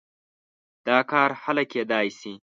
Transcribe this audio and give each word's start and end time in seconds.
دا 0.87 0.97
کار 1.11 1.29
هله 1.43 1.63
کېدای 1.71 2.07
شي. 2.19 2.33